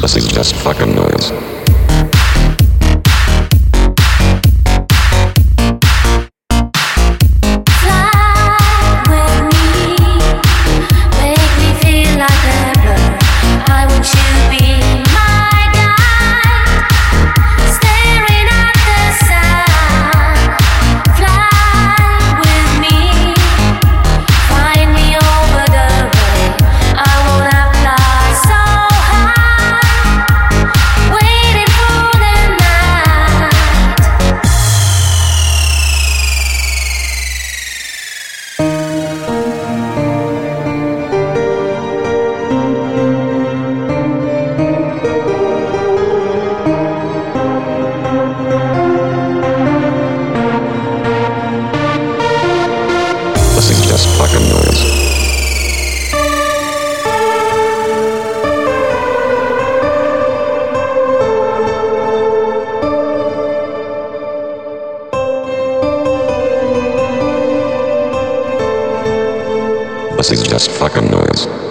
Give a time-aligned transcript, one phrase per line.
[0.00, 1.59] This is just fucking noise.
[70.20, 71.69] This is just fucking noise.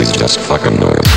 [0.00, 1.15] Is just fucking noise.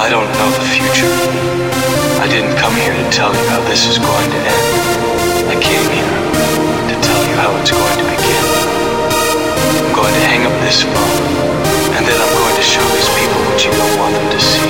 [0.00, 1.12] I don't know the future.
[2.24, 4.68] I didn't come here to tell you how this is going to end.
[5.52, 6.16] I came here
[6.88, 8.46] to tell you how it's going to begin.
[9.84, 11.24] I'm going to hang up this phone,
[12.00, 14.69] and then I'm going to show these people what you don't want them to see.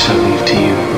[0.00, 0.97] I leave to you.